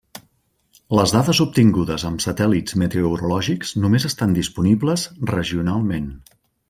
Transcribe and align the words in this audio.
Les 0.99 1.11
dades 1.15 1.41
obtingudes 1.43 2.05
amb 2.09 2.23
satèl·lits 2.25 2.77
meteorològics 2.83 3.75
només 3.85 4.09
estan 4.11 4.35
disponibles 4.39 5.05
regionalment. 5.35 6.09